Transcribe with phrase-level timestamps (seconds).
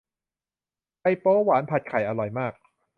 [0.99, 2.53] ไชโป๊วหวานผัดไข่อร่อยมาก